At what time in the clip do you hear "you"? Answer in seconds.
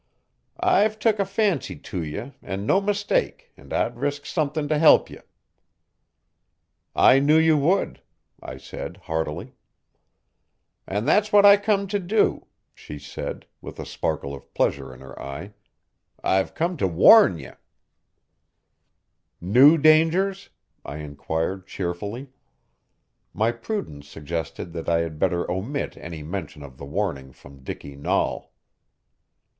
7.37-7.55